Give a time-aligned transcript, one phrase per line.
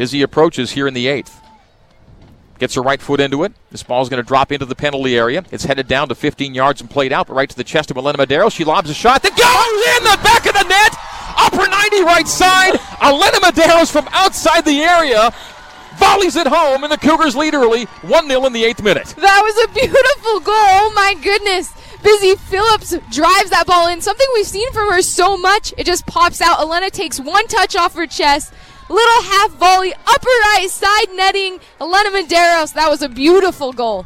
[0.00, 1.42] Busy approaches here in the eighth.
[2.58, 3.52] Gets her right foot into it.
[3.70, 5.44] This ball is going to drop into the penalty area.
[5.50, 7.98] It's headed down to 15 yards and played out, but right to the chest of
[7.98, 8.48] Elena Madero.
[8.48, 10.96] She lobs a shot that goes in the back of the net.
[11.36, 12.80] Upper 90 right side.
[13.02, 15.34] Elena Madero's from outside the area.
[15.98, 19.14] Volleys it home, and the Cougars lead early 1 0 in the eighth minute.
[19.18, 20.54] That was a beautiful goal.
[20.54, 21.74] Oh my goodness.
[22.02, 24.00] Busy Phillips drives that ball in.
[24.00, 25.74] Something we've seen from her so much.
[25.76, 26.58] It just pops out.
[26.58, 28.54] Elena takes one touch off her chest.
[28.90, 31.60] Little half volley, upper right side netting.
[31.80, 32.74] Elena Maderos.
[32.74, 33.98] That was a beautiful goal.